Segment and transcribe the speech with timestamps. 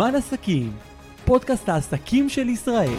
[0.00, 0.72] זמן עסקים,
[1.24, 2.96] פודקאסט העסקים של ישראל.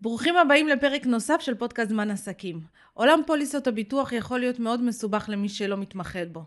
[0.00, 2.60] ברוכים הבאים לפרק נוסף של פודקאסט זמן עסקים.
[2.94, 6.44] עולם פוליסות הביטוח יכול להיות מאוד מסובך למי שלא מתמחה בו.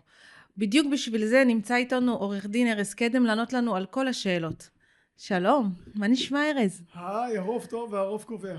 [0.56, 4.68] בדיוק בשביל זה נמצא איתנו עורך דין ארז קדם לענות לנו על כל השאלות.
[5.16, 6.82] שלום, מה נשמע ארז?
[6.94, 8.56] היי, הרוב טוב והרוב קובע.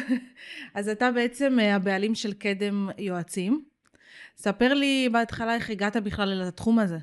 [0.74, 3.73] אז אתה בעצם אה, הבעלים של קדם יועצים.
[4.36, 6.98] ספר לי בהתחלה איך הגעת בכלל לתחום הזה.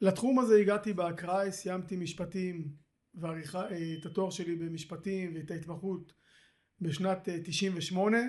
[0.00, 2.68] לתחום הזה הגעתי באקראי, סיימתי משפטים
[3.14, 6.12] ועריכה, אה, את התואר שלי במשפטים ואת ההתמחות
[6.80, 8.24] בשנת 98 אה,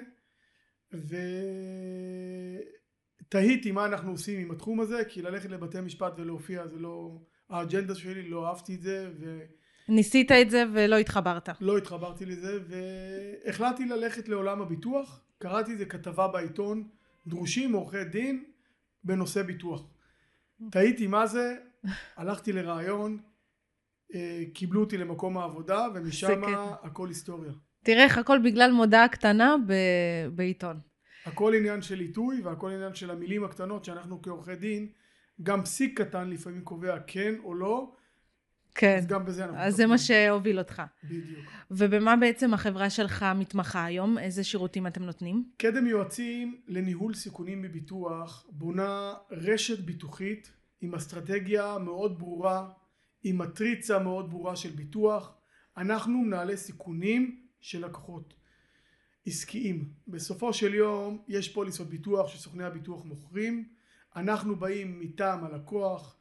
[3.28, 7.96] ותהיתי מה אנחנו עושים עם התחום הזה כי ללכת לבתי משפט ולהופיע זה לא האג'נדה
[7.96, 9.40] שלי, לא אהבתי את זה ו...
[9.90, 11.50] ניסית את זה ולא התחברת.
[11.62, 16.88] לא התחברתי לזה והחלטתי ללכת לעולם הביטוח, קראתי איזה כתבה בעיתון,
[17.28, 18.44] דרושים עורכי דין
[19.04, 19.88] בנושא ביטוח.
[20.72, 21.56] תהיתי מה זה,
[22.16, 23.18] הלכתי לראיון,
[24.16, 26.42] אה, קיבלו אותי למקום העבודה ומשם
[26.84, 27.52] הכל היסטוריה.
[27.84, 30.80] תראה איך הכל בגלל מודעה קטנה ב- בעיתון.
[31.26, 34.88] הכל עניין של עיתוי והכל עניין של המילים הקטנות שאנחנו כעורכי דין
[35.44, 37.96] גם פסיק קטן לפעמים קובע כן או לא
[38.76, 38.98] כן.
[38.98, 40.82] אז גם בזה אנחנו אז זה מה שהוביל אותך.
[41.04, 41.40] בדיוק.
[41.72, 44.18] ובמה בעצם החברה שלך מתמחה היום?
[44.18, 45.50] איזה שירותים אתם נותנים?
[45.58, 50.52] קדם יועצים לניהול סיכונים בביטוח בונה רשת ביטוחית
[50.82, 52.70] עם אסטרטגיה מאוד ברורה,
[53.24, 55.34] עם מטריצה מאוד ברורה של ביטוח.
[55.78, 58.34] אנחנו מנהלי סיכונים של לקוחות
[59.26, 59.90] עסקיים.
[60.08, 63.68] בסופו של יום יש פוליסות ביטוח שסוכני הביטוח מוכרים.
[64.16, 66.18] אנחנו באים מטעם הלקוח,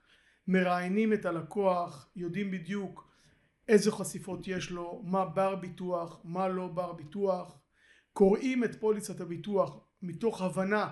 [0.49, 3.09] מראיינים את הלקוח, יודעים בדיוק
[3.69, 7.59] איזה חשיפות יש לו, מה בר ביטוח, מה לא בר ביטוח,
[8.13, 10.89] קוראים את פוליסת הביטוח מתוך הבנה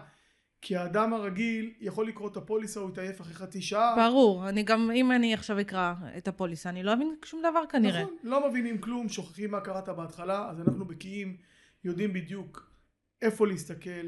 [0.63, 3.97] כי האדם הרגיל יכול לקרוא את הפוליסה, הוא יתעייף אחרי חצי שעה.
[3.97, 8.03] ברור, אני גם, אם אני עכשיו אקרא את הפוליסה, אני לא אבין שום דבר כנראה.
[8.03, 11.37] נכון, לא מבינים כלום, שוכחים מה קראת בהתחלה, אז אנחנו בקיאים,
[11.85, 12.71] יודעים בדיוק
[13.23, 14.07] איפה להסתכל,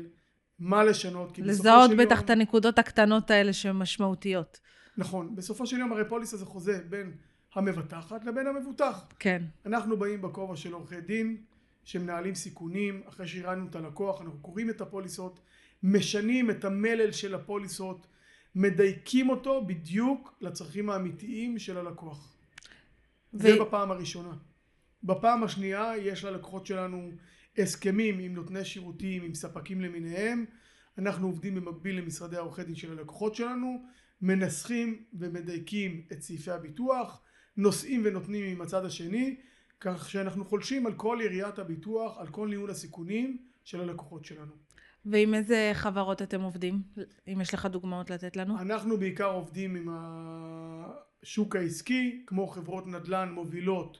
[0.58, 1.98] מה לשנות, כי בסופו של לזהות יום...
[1.98, 4.60] בטח את הנקודות הקטנות האלה שהן משמעותיות.
[4.96, 7.12] נכון, בסופו של יום הרי פוליסה זה חוזה בין
[7.54, 9.06] המבטחת לבין המבוטח.
[9.18, 9.42] כן.
[9.66, 11.36] אנחנו באים בכובע של עורכי דין
[11.84, 15.40] שמנהלים סיכונים, אחרי שהראינו את הלקוח, אנחנו קוראים את הפוליסות,
[15.82, 18.06] משנים את המלל של הפוליסות,
[18.54, 22.36] מדייקים אותו בדיוק לצרכים האמיתיים של הלקוח.
[23.34, 24.36] ו- זה בפעם הראשונה.
[25.02, 27.10] בפעם השנייה יש ללקוחות שלנו
[27.58, 30.44] הסכמים עם נותני שירותים, עם ספקים למיניהם.
[30.98, 33.86] אנחנו עובדים במקביל למשרדי העורכי דין של הלקוחות שלנו,
[34.22, 37.22] מנסחים ומדייקים את סעיפי הביטוח,
[37.56, 39.36] נושאים ונותנים עם הצד השני,
[39.80, 44.52] כך שאנחנו חולשים על כל יריית הביטוח, על כל ניהול הסיכונים של הלקוחות שלנו.
[45.04, 46.82] ועם איזה חברות אתם עובדים?
[47.28, 48.60] אם יש לך דוגמאות לתת לנו?
[48.60, 49.88] אנחנו בעיקר עובדים עם
[51.22, 53.98] השוק העסקי, כמו חברות נדל"ן מובילות,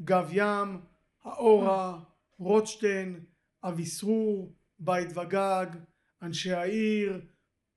[0.00, 0.80] גב ים,
[1.24, 2.00] האורה,
[2.38, 3.24] רוטשטיין,
[3.64, 5.66] אביסרור, בית וגג,
[6.22, 7.20] אנשי העיר,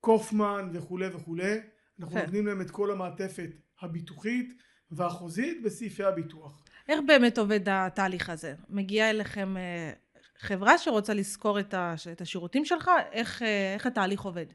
[0.00, 1.58] קופמן וכולי וכולי.
[2.00, 2.20] אנחנו כן.
[2.24, 3.50] נותנים להם את כל המעטפת
[3.80, 4.52] הביטוחית
[4.90, 6.64] והחוזית בסעיפי הביטוח.
[6.88, 8.54] איך באמת עובד התהליך הזה?
[8.68, 9.92] מגיעה אליכם אה,
[10.38, 12.90] חברה שרוצה לשכור את ה- את השירותים שלך?
[13.12, 14.46] איך, אה, איך התהליך עובד?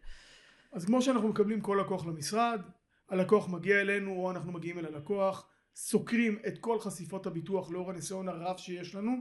[0.73, 2.61] אז כמו שאנחנו מקבלים כל לקוח למשרד,
[3.09, 8.27] הלקוח מגיע אלינו או אנחנו מגיעים אל הלקוח, סוקרים את כל חשיפות הביטוח לאור הניסיון
[8.29, 9.11] הרב שיש לנו,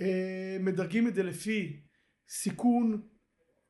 [0.00, 1.82] אה, מדרגים את זה לפי
[2.28, 3.02] סיכון,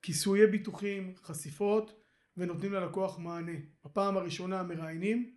[0.03, 2.02] כיסויי ביטוחים, חשיפות,
[2.37, 3.53] ונותנים ללקוח מענה.
[3.85, 5.33] בפעם הראשונה מראיינים,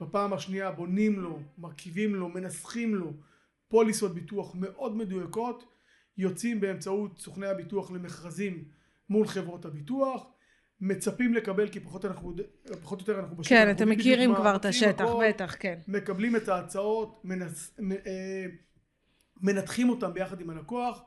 [0.00, 3.12] בפעם השנייה בונים לו, מרכיבים לו, מנסחים לו
[3.68, 5.64] פוליסות ביטוח מאוד מדויקות,
[6.18, 8.64] יוצאים באמצעות סוכני הביטוח למכרזים
[9.08, 10.26] מול חברות הביטוח,
[10.80, 12.34] מצפים לקבל כי פחות, אנחנו,
[12.82, 13.56] פחות או יותר אנחנו בשטח.
[13.56, 15.78] כן, אתם מכירים כבר את השטח, הכל, בטח, כן.
[15.88, 18.46] מקבלים את ההצעות, מנס, מ, אה,
[19.42, 21.02] מנתחים אותם ביחד עם הלקוח,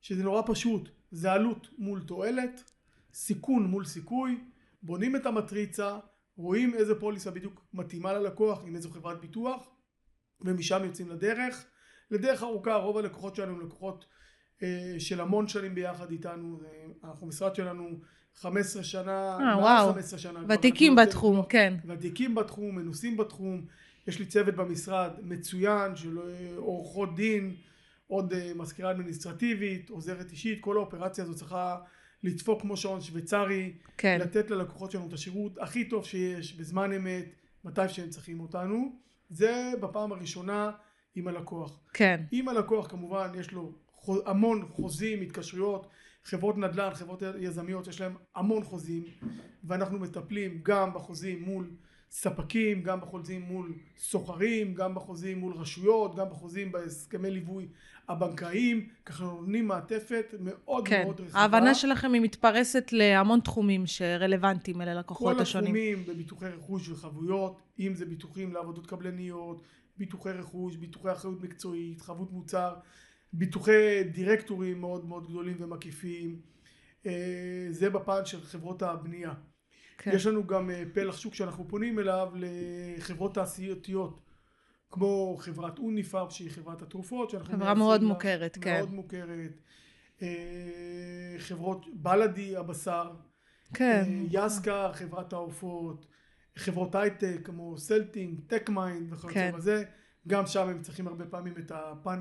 [0.00, 2.70] שזה נורא פשוט, זה עלות מול תועלת,
[3.12, 4.44] סיכון מול סיכוי,
[4.88, 5.98] בונים את המטריצה,
[6.36, 9.68] רואים איזה פוליסה בדיוק מתאימה ללקוח, עם איזו חברת ביטוח,
[10.40, 11.64] ומשם יוצאים לדרך.
[12.10, 14.06] לדרך ארוכה, רוב הלקוחות שלנו הם לקוחות
[14.62, 16.68] אה, של המון שנים ביחד איתנו, אה,
[17.08, 17.88] אנחנו משרד שלנו
[18.34, 19.88] 15 שנה, אה, וואו.
[19.92, 20.40] 15 שנה.
[20.48, 21.74] ותיקים בתחום, יוצאים- כן.
[21.86, 23.64] ותיקים בתחום, מנוסים בתחום,
[24.06, 26.24] יש לי צוות במשרד מצוין של אה,
[26.56, 27.54] עורכות דין,
[28.06, 31.76] עוד אה, מזכירה אדמיניסטרטיבית, עוזרת אישית, כל האופרציה הזאת צריכה
[32.22, 34.18] לדפוק כמו שעון שוויצרי, כן.
[34.20, 37.24] לתת ללקוחות שלנו את השירות הכי טוב שיש, בזמן אמת,
[37.64, 38.92] מתי שהם צריכים אותנו.
[39.28, 40.70] זה בפעם הראשונה
[41.14, 41.80] עם הלקוח.
[41.92, 42.20] כן.
[42.32, 43.72] אם הלקוח כמובן יש לו
[44.26, 45.88] המון חוזים, התקשרויות,
[46.24, 49.04] חברות נדל"ן, חברות יזמיות, יש להם המון חוזים,
[49.64, 51.70] ואנחנו מטפלים גם בחוזים מול
[52.10, 57.68] ספקים, גם בחוזים מול סוחרים, גם בחוזים מול רשויות, גם בחוזים בהסכמי ליווי
[58.08, 61.02] הבנקאיים, ככה נותנים מעטפת מאוד כן.
[61.04, 61.38] מאוד רחבה.
[61.40, 65.74] ההבנה שלכם היא מתפרסת להמון תחומים שרלוונטיים ללקוחות כל השונים.
[65.74, 69.62] התחומים בביטוחי רכוש וחבויות, אם זה ביטוחים לעבודות קבלניות,
[69.98, 72.74] ביטוחי רכוש, ביטוחי אחריות מקצועית, חבות מוצר,
[73.32, 76.40] ביטוחי דירקטורים מאוד מאוד גדולים ומקיפים,
[77.06, 79.32] אה, זה בפן של חברות הבנייה.
[79.98, 80.10] כן.
[80.14, 84.20] יש לנו גם אה, פלח שוק שאנחנו פונים אליו לחברות תעשייתיות
[84.90, 88.76] כמו חברת אוניפארם שהיא חברת התרופות שאנחנו חברה מאוד לה, מוכרת, כן.
[88.76, 89.50] מאוד מוכרת
[90.22, 93.10] אה, חברות בלאדי הבשר
[93.74, 94.04] כן.
[94.08, 96.06] אה, יסקה חברת העופות
[96.56, 99.52] חברות הייטק כמו סלטינג טק מיינד וכיוצא כן.
[99.56, 99.84] בזה
[100.28, 102.20] גם שם הם צריכים הרבה פעמים את הפן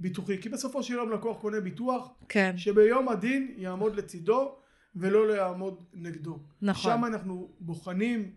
[0.00, 2.54] הביטוחי כי בסופו של יום לקוח קונה ביטוח כן.
[2.56, 4.56] שביום הדין יעמוד לצידו
[4.96, 6.38] ולא יעמוד נגדו.
[6.62, 6.92] נכון.
[6.92, 8.34] שם אנחנו בוחנים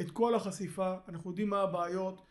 [0.00, 2.22] את כל החשיפה, אנחנו יודעים מה הבעיות,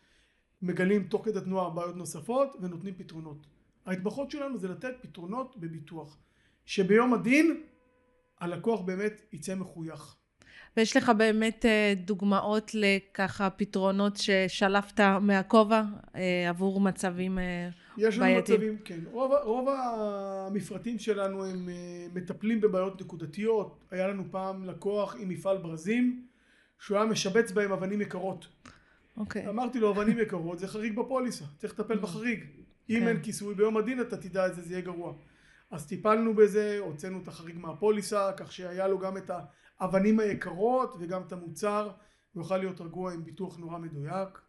[0.62, 3.46] מגלים תוך כדי תנועה בעיות נוספות ונותנים פתרונות.
[3.86, 6.18] ההתמחות שלנו זה לתת פתרונות בביטוח,
[6.64, 7.62] שביום הדין
[8.38, 10.16] הלקוח באמת יצא מחויך.
[10.76, 15.82] ויש לך באמת אה, דוגמאות לככה פתרונות ששלפת מהכובע
[16.16, 18.60] אה, עבור מצבים אה, יש לנו בעייתיים?
[18.60, 19.00] מצבים, כן.
[19.10, 21.68] רוב, רוב המפרטים שלנו הם
[22.14, 23.78] מטפלים בבעיות נקודתיות.
[23.90, 26.26] היה לנו פעם לקוח עם מפעל ברזים,
[26.78, 28.46] שהוא היה משבץ בהם אבנים יקרות.
[29.16, 29.48] אוקיי.
[29.48, 32.44] אמרתי לו אבנים יקרות זה חריג בפוליסה, צריך לטפל בחריג.
[32.90, 33.08] אם כן.
[33.08, 35.12] אין כיסוי ביום הדין אתה תדע את זה, זה יהיה גרוע.
[35.70, 39.30] אז טיפלנו בזה, הוצאנו את החריג מהפוליסה, כך שהיה לו גם את
[39.82, 41.90] האבנים היקרות וגם את המוצר,
[42.34, 44.40] יוכל להיות רגוע עם ביטוח נורא מדויק.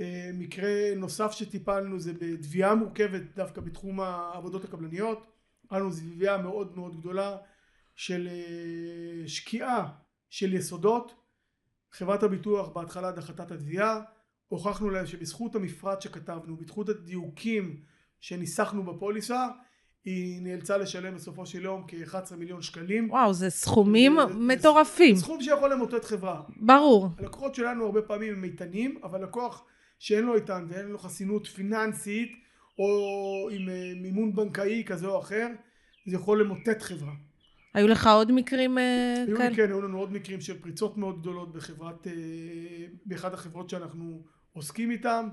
[0.00, 5.26] אה, מקרה נוסף שטיפלנו זה בתביעה מורכבת דווקא בתחום העבודות הקבלניות.
[5.70, 7.36] היה לנו תביעה מאוד מאוד גדולה
[7.94, 9.88] של אה, שקיעה
[10.30, 11.14] של יסודות.
[11.92, 14.00] חברת הביטוח בהתחלה דחתה את התביעה,
[14.48, 17.82] הוכחנו להם שבזכות המפרט שכתבנו, בזכות הדיוקים
[18.20, 19.46] שניסחנו בפוליסה,
[20.04, 23.10] היא נאלצה לשלם בסופו של יום כ-11 מיליון שקלים.
[23.10, 25.14] וואו, זה סכומים זה- מטורפים.
[25.14, 26.40] זה סכום שיכול למוטט חברה.
[26.56, 27.08] ברור.
[27.18, 29.64] הלקוחות שלנו הרבה פעמים הם איתנים, אבל לקוח
[29.98, 32.32] שאין לו איתן ואין לו חסינות פיננסית,
[32.78, 32.84] או
[33.52, 35.46] עם אה, מימון בנקאי כזה או אחר,
[36.06, 37.12] זה יכול למוטט חברה.
[37.74, 39.56] היו לך עוד מקרים אה, היו כאלה?
[39.56, 42.12] כן, היו לנו עוד מקרים של פריצות מאוד גדולות בחברת, אה,
[43.06, 44.22] באחת החברות שאנחנו
[44.52, 45.28] עוסקים איתן.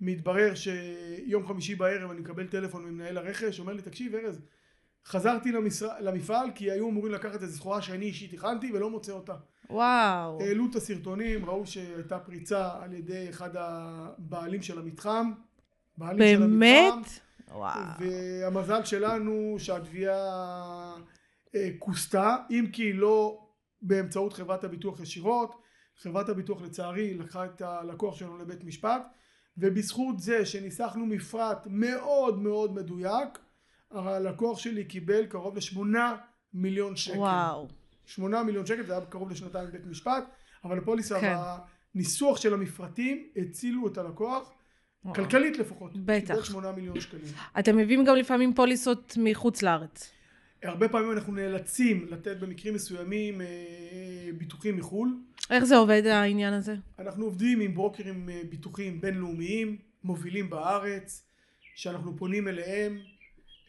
[0.00, 4.40] מתברר שיום חמישי בערב אני מקבל טלפון ממנהל הרכש, אומר לי, תקשיב ארז,
[5.06, 5.88] חזרתי למשר...
[6.00, 9.34] למפעל כי היו אמורים לקחת איזו סחורה שאני אישית הכנתי ולא מוצא אותה.
[9.70, 10.40] וואו.
[10.40, 15.32] העלו את הסרטונים, ראו שהייתה פריצה על ידי אחד הבעלים של המתחם.
[15.98, 16.92] בעלים של באמת?
[16.92, 17.80] המתחם, וואו.
[17.98, 20.94] והמזל שלנו שהתביעה
[21.54, 23.46] אה, כוסתה, אם כי לא
[23.82, 25.54] באמצעות חברת הביטוח ישירות.
[25.96, 29.02] חברת הביטוח לצערי לקחה את הלקוח שלנו לבית משפט,
[29.58, 33.38] ובזכות זה שניסחנו מפרט מאוד מאוד מדויק,
[33.90, 36.16] הלקוח שלי קיבל קרוב לשמונה
[36.54, 37.18] מיליון שקל.
[37.18, 37.68] וואו.
[38.06, 40.24] שמונה מיליון שקל, זה היה קרוב לשנתיים בבית משפט,
[40.64, 41.36] אבל הפוליסה כן.
[41.94, 44.52] והניסוח של המפרטים הצילו את הלקוח,
[45.04, 45.14] וואו.
[45.14, 45.90] כלכלית לפחות.
[45.96, 46.26] בטח.
[46.26, 47.24] קיבל שמונה מיליון שקלים.
[47.58, 50.10] אתם מביאים גם לפעמים פוליסות מחוץ לארץ.
[50.62, 53.46] הרבה פעמים אנחנו נאלצים לתת במקרים מסוימים אה,
[54.38, 55.18] ביטוחים מחו"ל.
[55.50, 56.76] איך זה עובד העניין הזה?
[56.98, 61.26] אנחנו עובדים עם ברוקרים אה, ביטוחיים בינלאומיים, מובילים בארץ,
[61.74, 62.98] שאנחנו פונים אליהם,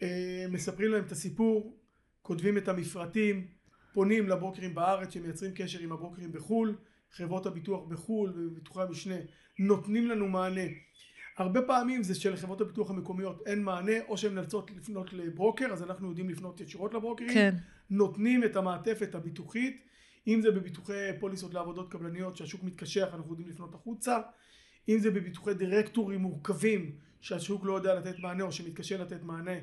[0.02, 1.78] אה, מספרים להם את הסיפור,
[2.22, 3.48] כותבים את המפרטים,
[3.94, 6.76] פונים לברוקרים בארץ שמייצרים קשר עם הברוקרים בחו"ל,
[7.12, 9.16] חברות הביטוח בחו"ל וביטוחי המשנה
[9.60, 10.62] נותנים לנו מענה.
[11.38, 16.10] הרבה פעמים זה שלחברות הביטוח המקומיות אין מענה או שהן נאלצות לפנות לברוקר אז אנחנו
[16.10, 17.56] יודעים לפנות ישירות לברוקרים כן.
[17.90, 19.82] נותנים את המעטפת הביטוחית
[20.28, 24.20] אם זה בביטוחי פוליסות לעבודות קבלניות שהשוק מתקשח אנחנו יודעים לפנות החוצה
[24.90, 29.56] אם זה בביטוחי דירקטורים מורכבים שהשוק לא יודע לתת מענה או שמתקשה לתת מענה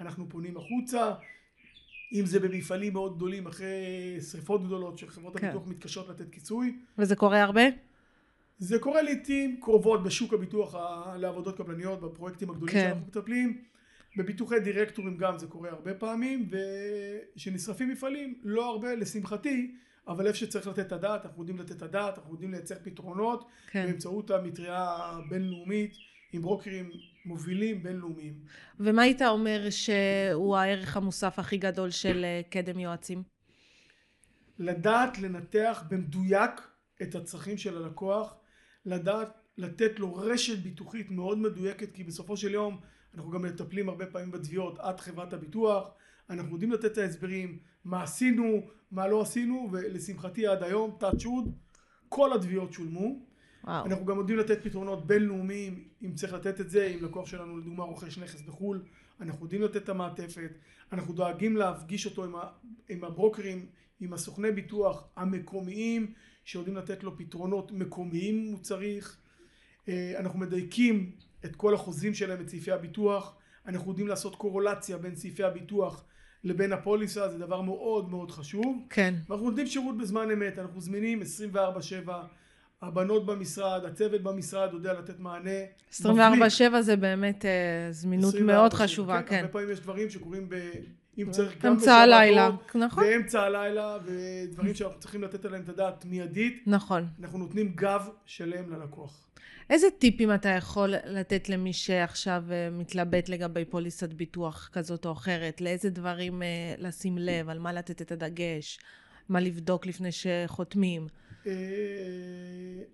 [0.00, 1.14] אנחנו פונים החוצה
[2.12, 5.46] אם זה במפעלים מאוד גדולים אחרי שריפות גדולות שחברות כן.
[5.46, 7.62] הביטוח מתקשות לתת כיסוי וזה קורה הרבה?
[8.58, 10.74] זה קורה לעיתים קרובות בשוק הביטוח
[11.16, 12.82] לעבודות קבלניות בפרויקטים הגדולים כן.
[12.82, 13.62] שאנחנו מטפלים
[14.16, 16.50] בביטוחי דירקטורים גם זה קורה הרבה פעמים
[17.36, 19.74] ושנשרפים מפעלים לא הרבה לשמחתי
[20.08, 23.48] אבל איפה שצריך לתת את הדעת אנחנו יודעים לתת את הדעת אנחנו יודעים לייצר פתרונות
[23.70, 23.86] כן.
[23.86, 25.94] באמצעות המטריה הבינלאומית
[26.32, 26.90] עם ברוקרים
[27.24, 28.34] מובילים בינלאומיים
[28.80, 33.22] ומה היית אומר שהוא הערך המוסף הכי גדול של אה, קדם יועצים?
[34.58, 36.50] לדעת לנתח במדויק
[37.02, 38.36] את הצרכים של הלקוח,
[38.86, 39.28] לדעת
[39.58, 42.80] לתת לו רשת ביטוחית מאוד מדויקת, כי בסופו של יום
[43.14, 45.88] אנחנו גם מטפלים הרבה פעמים בתביעות עד חברת הביטוח,
[46.30, 51.48] אנחנו יודעים לתת את ההסברים, מה עשינו, מה לא עשינו, ולשמחתי עד היום, touch wood,
[52.08, 53.20] כל התביעות שולמו.
[53.64, 53.86] וואו.
[53.86, 57.84] אנחנו גם יודעים לתת פתרונות בינלאומיים, אם צריך לתת את זה, אם לקוח שלנו לדוגמה
[57.84, 58.82] רוכש נכס בחו"ל,
[59.20, 60.50] אנחנו יודעים לתת את המעטפת,
[60.92, 62.24] אנחנו דואגים להפגיש אותו
[62.88, 63.66] עם הברוקרים,
[64.00, 66.12] עם הסוכני ביטוח המקומיים,
[66.44, 69.16] שיודעים לתת לו פתרונות מקומיים אם הוא צריך,
[69.88, 71.10] אה, אנחנו מדייקים
[71.44, 73.36] את כל החוזים שלהם, את סעיפי הביטוח,
[73.66, 76.04] אנחנו יודעים לעשות קורולציה בין סעיפי הביטוח
[76.44, 78.86] לבין הפוליסה, זה דבר מאוד מאוד חשוב.
[78.90, 79.14] כן.
[79.28, 82.10] ואנחנו נותנים שירות בזמן אמת, אנחנו זמינים 24/7,
[82.82, 85.50] הבנות במשרד, הצוות במשרד יודע לתת מענה.
[85.92, 89.36] 24/7 זה באמת אה, זמינות 24/7, מאוד חשובה, כן.
[89.36, 90.54] הרבה פעמים יש דברים שקורים ב...
[91.18, 96.04] אם צריך גם אמצע הלילה, נכון, באמצע הלילה, ודברים שאנחנו צריכים לתת עליהם את הדעת
[96.04, 97.06] מיידית, נכון.
[97.20, 99.26] אנחנו נותנים גב שלם ללקוח.
[99.70, 105.60] איזה טיפים אתה יכול לתת למי שעכשיו אה, מתלבט לגבי פוליסת ביטוח כזאת או אחרת?
[105.60, 107.48] לאיזה דברים אה, לשים לב?
[107.48, 108.78] על מה לתת את הדגש?
[109.28, 111.06] מה לבדוק לפני שחותמים?
[111.46, 111.52] אה,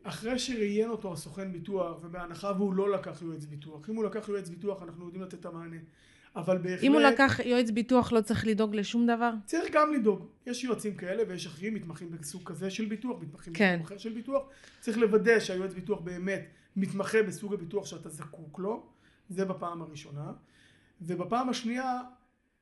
[0.03, 4.49] אחרי שראיין אותו הסוכן ביטוח, ובהנחה והוא לא לקח יועץ ביטוח, אם הוא לקח יועץ
[4.49, 5.77] ביטוח אנחנו יודעים לתת את המענה.
[6.37, 6.83] אבל בהחלט...
[6.83, 9.31] אם הוא לקח יועץ ביטוח לא צריך לדאוג לשום דבר?
[9.47, 10.27] צריך גם לדאוג.
[10.47, 13.75] יש יועצים כאלה ויש אחרים מתמחים בסוג כזה של ביטוח, מתמחים כן.
[13.77, 14.43] בסוג אחר של ביטוח.
[14.81, 16.43] צריך לוודא שהיועץ ביטוח באמת
[16.77, 18.87] מתמחה בסוג הביטוח שאתה זקוק לו.
[19.29, 20.33] זה בפעם הראשונה.
[21.01, 22.01] ובפעם השנייה,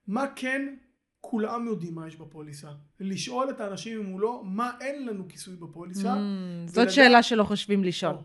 [0.08, 0.74] מה כן
[1.20, 2.68] כולם יודעים מה יש בפוליסה.
[3.00, 6.14] לשאול את האנשים אם הוא לא, מה אין לנו כיסוי בפוליסה.
[6.14, 6.16] Mm,
[6.68, 8.12] זאת ולדעת- שאלה שלא חושבים לשאול.
[8.14, 8.20] או,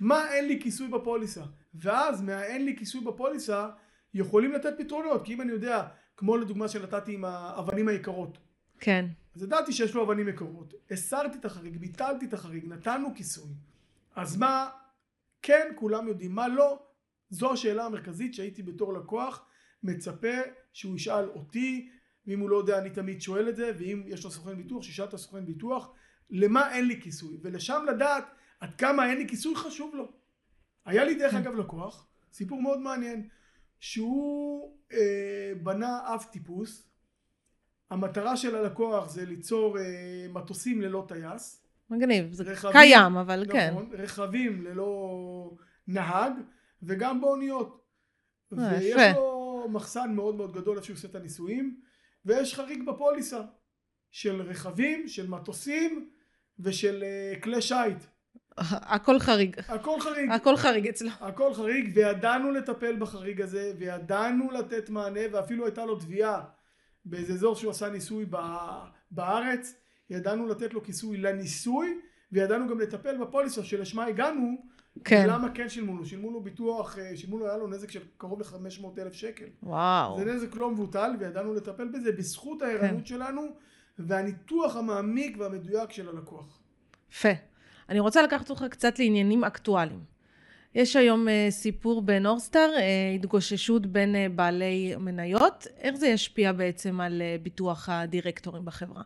[0.00, 1.42] מה אין לי כיסוי בפוליסה?
[1.74, 3.68] ואז מהאין לי כיסוי בפוליסה
[4.14, 5.24] יכולים לתת פתרונות.
[5.24, 8.38] כי אם אני יודע, כמו לדוגמה שנתתי עם האבנים היקרות.
[8.78, 9.06] כן.
[9.36, 10.74] אז ידעתי שיש לו אבנים יקרות.
[10.90, 13.50] הסרתי את החריג, ביטלתי את החריג, נתנו כיסוי.
[14.14, 14.70] אז מה
[15.42, 16.82] כן כולם יודעים, מה לא?
[17.30, 19.46] זו השאלה המרכזית שהייתי בתור לקוח
[19.82, 20.36] מצפה
[20.72, 21.88] שהוא ישאל אותי,
[22.26, 25.04] ואם הוא לא יודע אני תמיד שואל את זה, ואם יש לו סוכן ביטוח, שישאל
[25.04, 25.92] את הסוכן ביטוח,
[26.30, 28.24] למה אין לי כיסוי, ולשם לדעת
[28.60, 30.12] עד כמה אין לי כיסוי חשוב לו.
[30.84, 33.28] היה לי דרך אגב לקוח, סיפור מאוד מעניין,
[33.82, 36.88] שהוא אה, בנה אב טיפוס,
[37.90, 39.82] המטרה של הלקוח זה ליצור אה,
[40.32, 42.32] מטוסים ללא טייס, מגניב.
[42.32, 43.70] זה רכבים- קיים, אבל כן.
[43.70, 45.50] נכון, רכבים ללא
[45.86, 46.32] נהג
[46.82, 47.84] וגם באוניות.
[48.52, 49.12] אה, ויש יפה.
[49.20, 51.80] לו מחסן מאוד מאוד גדול איפה שהוא עושה את הניסויים,
[52.24, 53.42] ויש חריג בפוליסה
[54.10, 56.10] של רכבים, של מטוסים
[56.60, 58.04] ושל אה, כלי שיט.
[58.58, 59.56] הכל חריג.
[59.68, 60.30] הכל חריג.
[60.30, 61.10] הכל חריג אצלו.
[61.20, 66.40] הכל חריג, וידענו לטפל בחריג הזה, וידענו לתת מענה, ואפילו הייתה לו תביעה
[67.04, 68.26] באיזה אזור שהוא עשה ניסוי
[69.10, 69.74] בארץ,
[70.10, 71.98] ידענו לתת לו כיסוי לניסוי,
[72.32, 74.56] וידענו גם לטפל בפוליסה שלשמה הגענו,
[75.04, 75.26] כן.
[75.28, 76.04] למה כן שילמו לו?
[76.04, 79.44] שילמו לו ביטוח, אה, שילמו לו, היה לו נזק של קרוב ל-500 אלף שקל.
[79.62, 80.18] וואו.
[80.18, 83.04] זה נזק לא מבוטל, וידענו לטפל בזה בזכות הערנות כן.
[83.04, 83.42] שלנו,
[83.98, 86.60] והניתוח המעמיק והמדויק של הלקוח.
[87.12, 87.28] יפה.
[87.88, 90.12] אני רוצה לקחת אותך קצת לעניינים אקטואליים.
[90.74, 95.66] יש היום אה, סיפור בנורסטאר, אה, התגוששות בין אה, בעלי מניות.
[95.76, 99.02] איך זה ישפיע בעצם על ביטוח הדירקטורים בחברה?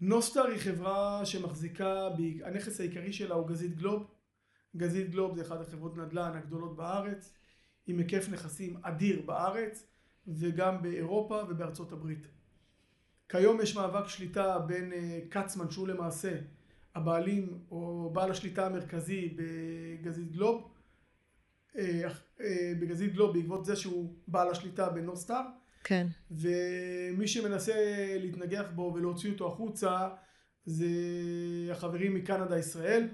[0.00, 2.08] נוסטר היא חברה שמחזיקה,
[2.44, 4.06] הנכס העיקרי שלה הוא גזית גלוב.
[4.76, 7.34] גזית גלוב זה אחת החברות נדל"ן הגדולות בארץ,
[7.86, 9.86] עם היקף נכסים אדיר בארץ
[10.26, 12.26] וגם באירופה ובארצות הברית.
[13.28, 14.92] כיום יש מאבק שליטה בין
[15.30, 16.36] כצמן שהוא למעשה
[16.96, 20.70] הבעלים או בעל השליטה המרכזי בגזית גלוב,
[21.78, 22.08] אה,
[22.40, 25.40] אה, בגזית גלוב בעקבות זה שהוא בעל השליטה בנוסטר.
[25.84, 26.06] כן.
[26.30, 27.74] ומי שמנסה
[28.20, 30.08] להתנגח בו ולהוציא אותו החוצה
[30.64, 30.86] זה
[31.70, 33.08] החברים מקנדה ישראל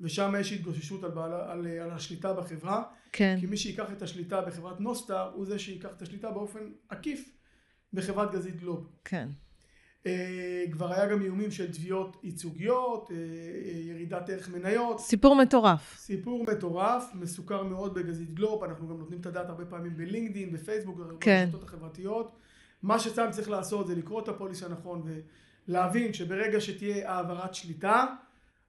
[0.00, 2.82] ושם יש התגוששות על, בעל, על, על השליטה בחברה
[3.12, 3.36] כן.
[3.40, 7.38] כי מי שיקח את השליטה בחברת נוסטר הוא זה שיקח את השליטה באופן עקיף
[7.92, 8.92] בחברת גזית גלוב.
[9.04, 9.28] כן.
[10.06, 15.96] אה, כבר היה גם איומים של תביעות ייצוגיות, אה, אה, ירידת ערך מניות, סיפור מטורף.
[15.98, 21.00] סיפור מטורף, מסוכר מאוד בגזית גלוב, אנחנו גם נותנים את הדעת הרבה פעמים בלינקדאין, בפייסבוק,
[21.20, 21.44] כן.
[21.44, 22.36] ברשתות החברתיות.
[22.82, 25.02] מה שצה"ל צריך לעשות זה לקרוא את הפוליסה נכון
[25.68, 28.06] ולהבין שברגע שתהיה העברת שליטה,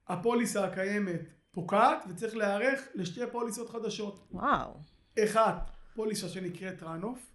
[0.08, 1.22] הפוליסה הקיימת
[1.52, 4.28] פוקעת וצריך להיערך לשתי פוליסות חדשות.
[4.32, 4.72] וואו.
[5.24, 7.32] אחת, פוליסה שנקראת ראנוף,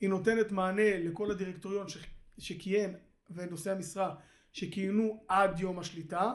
[0.00, 1.98] היא נותנת מענה לכל הדירקטוריון ש...
[2.38, 2.94] שכיהן
[3.34, 4.14] ונושאי המשרה
[4.52, 6.32] שכיהנו עד יום השליטה,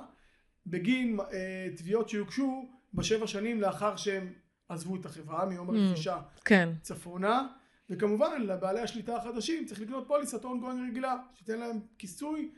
[0.67, 4.33] בגין אה, תביעות שיוגשו בשבע שנים לאחר שהם
[4.69, 5.73] עזבו את החברה מיום Mm.
[5.73, 6.69] הרכישה כן.
[6.81, 7.47] צפונה,
[7.89, 12.51] וכמובן לבעלי השליטה החדשים צריך לקנות פוליסת גויין רגילה, שתיתן להם כיסוי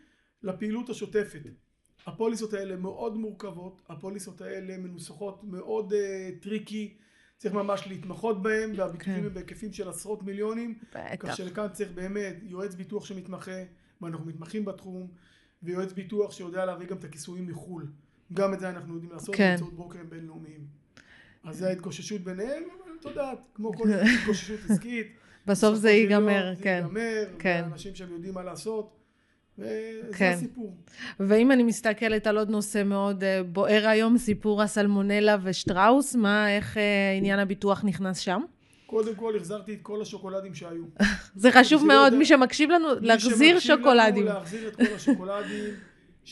[0.44, 1.42] לפעילות השוטפת.
[2.06, 6.98] הפוליסות האלה מאוד מורכבות, הפוליסות האלה מנוסחות מאוד אה, tricky,
[7.38, 9.26] צריך ממש להתמחות בהם, והביטוחים כן.
[9.26, 11.36] הם בהיקפים של עשרות מיליונים, כך בטח.
[11.36, 13.52] שלכאן צריך באמת יועץ ביטוח שמתמחה,
[14.02, 15.08] ואנחנו מתמחים בתחום,
[15.64, 17.88] ויועץ ביטוח שיודע להביא גם את הכיסויים מחו"ל.
[18.34, 19.50] גם את זה אנחנו יודעים לעשות כן.
[19.50, 20.66] באמצעות ברוקרים בינלאומיים.
[21.44, 23.90] אז זה ההתגוששות ביניהם, אבל את יודעת, כמו כל
[24.22, 25.08] התגוששות עסקית,
[25.46, 26.82] בסוף זה יום ייגמר, זה כן.
[26.84, 27.62] ייגמר, כן.
[27.64, 28.96] ואנשים שהם יודעים מה לעשות,
[29.58, 30.32] וזה כן.
[30.36, 30.78] הסיפור.
[31.20, 36.78] ואם אני מסתכלת על עוד נושא מאוד אה, בוער היום, סיפור הסלמונלה ושטראוס, מה, איך
[36.78, 38.42] אה, עניין הביטוח נכנס שם?
[38.90, 40.84] קודם כל החזרתי את כל השוקולדים שהיו.
[41.36, 44.26] זה חשוב שלא מאוד, מי שמקשיב לנו, מי להחזיר שמקשיב לנו, שוקולדים.
[44.26, 45.74] להחזיר את כל השוקולדים.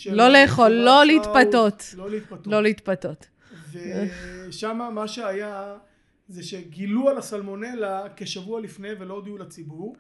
[0.20, 1.84] לא לאכול, לא להתפתות.
[1.98, 2.48] לא להתפתות.
[2.48, 3.28] לא להתפתות.
[3.72, 5.76] ושם מה שהיה
[6.28, 9.96] זה שגילו על הסלמונלה כשבוע לפני ולא הודיעו לציבור.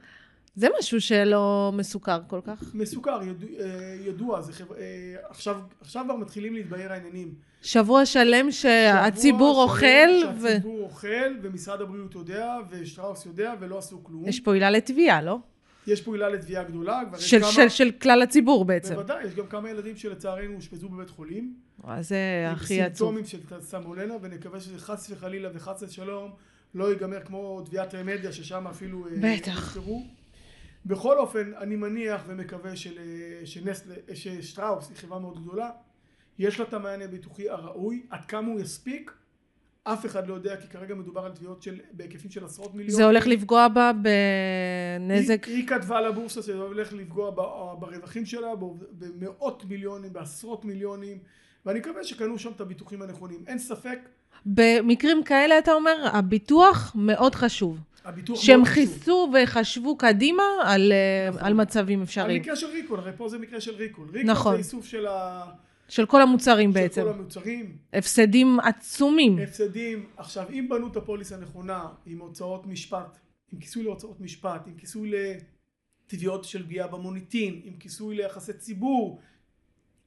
[0.58, 2.76] זה משהו שלא מסוכר כל כך.
[2.76, 4.76] מסוכר, ידוע, אה, ידוע זה חבר...
[4.78, 7.34] אה, עכשיו, עכשיו כבר מתחילים להתבהר העניינים.
[7.62, 14.04] שבוע שלם שהציבור שבוע שלם אוכל, שהציבור אוכל, ומשרד הבריאות יודע, ושטראוס יודע, ולא עשו
[14.04, 14.24] כלום.
[14.24, 15.40] ויש פה עילה לתביעה, לא?
[15.88, 17.52] יש פה עילה לתביעה גדולה, יש של, כמה...
[17.52, 18.94] של, של כלל הציבור בעצם.
[18.94, 21.54] בוודאי, יש גם כמה ילדים שלצערנו אושפזו בבית חולים.
[22.00, 23.16] זה הכי עצוב.
[23.16, 26.32] סימפטומים של סלמונלה, ונקווה שזה חס וחלילה וחס ושלום
[26.76, 29.08] לא ייגמר כמו תביעת רמדיה, ששם אפילו...
[29.08, 29.58] אה, בטח.
[29.58, 30.18] נזכרו.
[30.88, 35.70] בכל אופן, אני מניח ומקווה של, אה, שנסטלה, אה, ששטראוס היא חברה מאוד גדולה,
[36.39, 39.12] יש לה את המענה הביטוחי הראוי, עד כמה הוא יספיק,
[39.84, 42.96] אף אחד לא יודע, כי כרגע מדובר על תביעות של, בהיקפים של עשרות מיליונים.
[42.96, 45.44] זה הולך לפגוע בה בנזק.
[45.44, 48.48] היא, היא כתבה לבורסה שזה הולך לפגוע ב- ברווחים שלה
[48.91, 51.17] במאות מיליונים, בעשרות מיליונים,
[51.65, 53.44] ואני מקווה שקנו שם את הביטוחים הנכונים.
[53.48, 54.00] אין ספק,
[54.46, 57.79] במקרים כאלה, אתה אומר, הביטוח מאוד חשוב.
[58.36, 58.66] שהם.
[58.66, 61.46] חיסו וחשבו קדימה על, אה, נכון.
[61.46, 62.42] על מצבים אפשריים.
[62.42, 64.08] מקרה של ריקול, הרי פה זה מקרה של ריקול.
[64.14, 64.54] ריקול נכון.
[64.54, 65.46] זה איסוף של, ה...
[65.88, 67.02] של כל המוצרים של בעצם.
[67.02, 69.40] כל המוצרים, הפסדים עצומים.
[69.40, 70.06] הפסדים.
[70.18, 73.18] עכשיו, אם בנו את הפוליס הנכונה, עם הוצאות משפט,
[73.54, 75.12] עם כיסוי להוצאות משפט, עם כיסוי
[76.06, 79.22] לתביעות של פגיעה במוניטין, עם כיסוי ליחסי ציבור,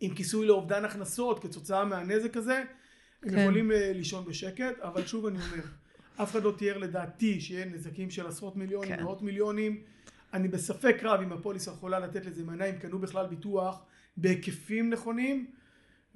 [0.01, 2.63] עם כיסוי לאובדן הכנסות כתוצאה מהנזק הזה,
[3.23, 3.39] הם כן.
[3.39, 5.65] יכולים אה, לישון בשקט, אבל שוב אני אומר,
[6.23, 9.03] אף אחד לא תיאר לדעתי שיהיה נזקים של עשרות מיליונים, כן.
[9.03, 9.81] מאות מיליונים.
[10.35, 13.83] אני בספק רב אם הפוליסה יכולה לתת לזה מענה, אם קנו בכלל ביטוח
[14.17, 15.47] בהיקפים נכונים,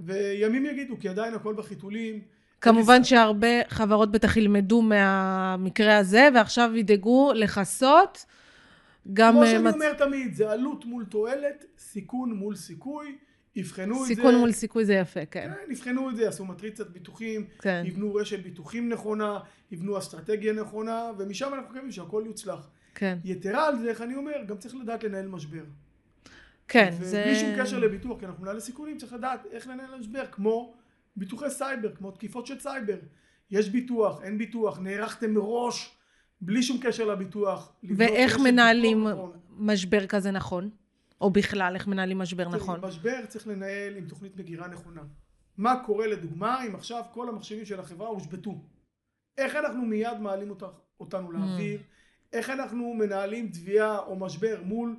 [0.00, 2.20] וימים יגידו, כי עדיין הכל בחיתולים.
[2.60, 8.24] כמובן שהרבה חברות בטח ילמדו מהמקרה הזה, ועכשיו ידאגו לכסות
[9.12, 9.32] גם...
[9.32, 13.16] כמו אה, שאני מצ- אומר תמיד, זה עלות מול תועלת, סיכון מול סיכוי,
[13.56, 14.14] יבחנו את זה.
[14.14, 15.50] סיכון מול סיכוי זה יפה, כן.
[15.66, 17.82] כן, יבחנו את זה, יעשו מטריצת ביטוחים, כן.
[17.86, 19.38] יבנו רשת ביטוחים נכונה,
[19.70, 22.68] יבנו אסטרטגיה נכונה, ומשם אנחנו מקווים שהכל יוצלח.
[22.94, 23.18] כן.
[23.24, 25.64] יתרה על זה, איך אני אומר, גם צריך לדעת לנהל משבר.
[26.68, 27.36] כן, ובלי זה...
[27.40, 30.74] שום קשר לביטוח, כי אנחנו מנהלי סיכונים, צריך לדעת איך לנהל משבר, כמו
[31.16, 32.96] ביטוחי סייבר, כמו תקיפות של סייבר.
[33.50, 35.96] יש ביטוח, אין ביטוח, נערכתם מראש,
[36.40, 37.72] בלי שום קשר לביטוח.
[37.82, 39.06] ואיך מנהלים.
[39.56, 40.70] משבר כזה נכון?
[41.24, 42.80] או בכלל, איך מנהלים משבר נכון?
[42.80, 45.02] משבר צריך לנהל עם תוכנית מגירה נכונה.
[45.56, 48.54] מה קורה לדוגמה אם עכשיו כל המחשבים של החברה הושבתו?
[49.38, 50.66] איך אנחנו מיד מעלים אותה,
[51.00, 51.32] אותנו Mm.
[51.32, 51.80] לאוויר?
[52.32, 54.96] איך אנחנו מנהלים תביעה או משבר מול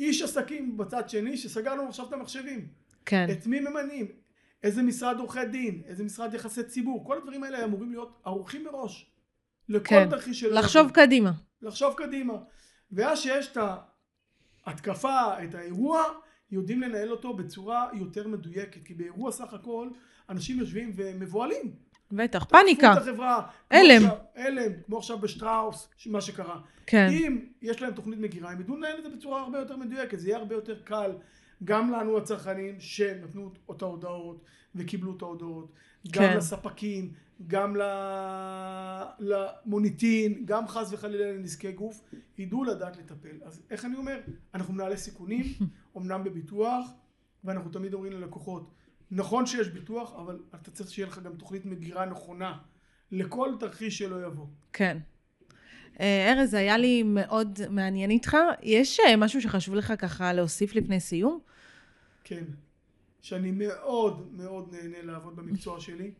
[0.00, 2.68] איש עסקים בצד שני שסגרנו עכשיו את המחשבים?
[3.04, 4.06] כן, את מי ממנים?
[4.62, 5.82] איזה משרד עורכי דין?
[5.86, 7.04] איזה משרד יחסי ציבור?
[7.06, 9.10] כל הדברים האלה אמורים להיות ערוכים מראש.
[9.68, 10.10] לכל כן.
[10.10, 10.90] תרחיש שלא לחשוב.
[10.90, 11.32] קדימה.
[11.62, 12.34] לחשוב קדימה.
[12.92, 13.56] ואז שיש את
[14.70, 16.02] ההתקפה, את האירוע,
[16.50, 18.84] יודעים לנהל אותו בצורה יותר מדויקת.
[18.84, 19.88] כי באירוע סך הכל,
[20.28, 21.72] אנשים יושבים ומבוהלים.
[22.12, 22.92] בטח, פאניקה.
[22.92, 23.46] החברה.
[23.70, 24.02] הלם.
[24.36, 26.60] הלם, כמו עכשיו בשטראוס, מה שקרה.
[26.86, 30.18] כן, אם יש להם תוכנית מגירה, הם ידעו לנהל את זה בצורה הרבה יותר מדויקת.
[30.18, 31.12] זה יהיה הרבה יותר קל
[31.64, 35.72] גם לנו הצרכנים שנתנו את ההודעות וקיבלו את ההודעות.
[36.10, 36.36] גם כן.
[36.36, 37.12] לספקים,
[37.46, 37.76] גם
[39.18, 42.02] למוניטין, גם חס וחלילה לנזקי גוף,
[42.38, 43.36] ידעו לדעת לטפל.
[43.44, 44.20] אז איך אני אומר?
[44.54, 45.44] אנחנו מנהלי סיכונים,
[45.96, 46.90] אמנם בביטוח,
[47.44, 48.70] ואנחנו תמיד אומרים ללקוחות,
[49.10, 52.58] נכון שיש ביטוח, אבל אתה צריך שיהיה לך גם תוכנית מגירה נכונה
[53.12, 54.46] לכל תרחיש שלא יבוא.
[54.72, 54.98] כן.
[56.00, 58.36] אה, ארז, היה לי מאוד מעניין איתך.
[58.62, 61.40] יש אה, משהו שחשוב לך ככה להוסיף לפני סיום?
[62.24, 62.44] כן,
[63.20, 66.12] שאני מאוד מאוד נהנה לעבוד במקצוע שלי.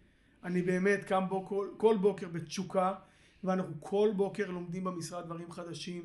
[0.45, 2.93] אני באמת קם בו כל, כל בוקר בתשוקה,
[3.45, 6.03] ואנחנו כל בוקר לומדים במשרד דברים חדשים,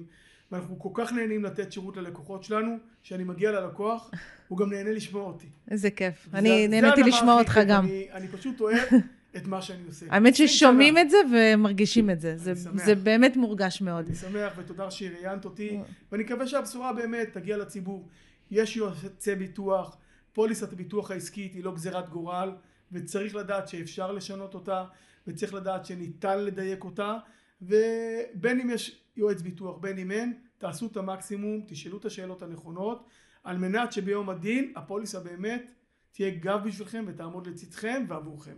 [0.51, 4.11] ואנחנו כל כך נהנים לתת שירות ללקוחות שלנו, שאני מגיע ללקוח,
[4.47, 5.47] הוא גם נהנה לשמוע אותי.
[5.71, 6.27] איזה כיף.
[6.31, 7.63] זה- אני זה נהניתי לשמוע אותך כיף.
[7.67, 7.85] גם.
[7.85, 8.77] אני, אני פשוט אוהב
[9.37, 10.05] את מה שאני עושה.
[10.09, 10.97] האמת 20 ששומעים.
[10.97, 12.37] את זה ומרגישים את זה.
[12.37, 12.53] זה.
[12.73, 14.05] זה באמת מורגש מאוד.
[14.05, 15.81] אני שמח ותודה שראיינת אותי, אה.
[16.11, 18.07] ואני מקווה שהבשורה באמת תגיע לציבור.
[18.51, 19.97] יש יועצי ביטוח,
[20.33, 22.51] פוליסת הביטוח העסקית היא לא גזירת גורל,
[22.91, 24.85] וצריך לדעת שאפשר לשנות אותה,
[25.27, 27.17] וצריך לדעת שניתן לדייק אותה
[27.61, 33.07] ובין אם יש יועץ ביטוח בין אם אין תעשו את המקסימום תשאלו את השאלות הנכונות
[33.43, 35.71] על מנת שביום הדין הפוליסה באמת
[36.11, 38.55] תהיה גב בשבילכם ותעמוד לצדכם ועבורכם.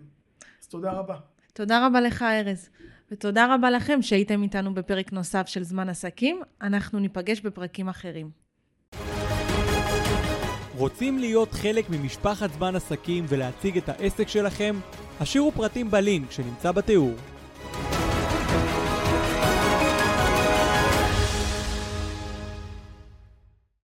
[0.62, 1.16] אז תודה רבה.
[1.54, 2.70] תודה רבה לך ארז,
[3.12, 6.42] ותודה רבה לכם שהייתם איתנו בפרק נוסף של זמן עסקים.
[6.62, 8.46] אנחנו ניפגש בפרקים אחרים.
[10.78, 14.76] רוצים להיות חלק ממשפחת זמן עסקים ולהציג את העסק שלכם?
[15.20, 17.13] השאירו פרטים בלינק שנמצא בתיאור.